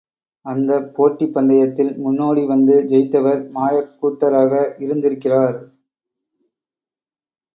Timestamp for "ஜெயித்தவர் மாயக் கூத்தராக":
2.89-4.53